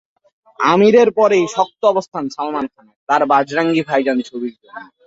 [0.59, 4.77] আমিরের পরই শক্ত অবস্থান সালমান খানের, তাঁর বজরঙ্গি ভাইজান ছবির জন্য।